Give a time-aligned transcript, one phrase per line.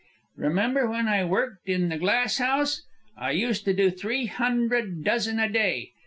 [0.35, 2.85] Remember when I worked in the glass house?
[3.15, 5.91] I used to do three hundred dozen a day.